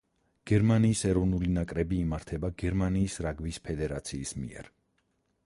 გერმანიის 0.51 1.03
ეროვნული 1.09 1.51
ნაკრები 1.57 1.99
იმართება 2.07 2.51
გერმანიის 2.63 3.19
რაგბის 3.27 3.61
ფედერაციის 3.69 4.35
მიერ. 4.41 4.73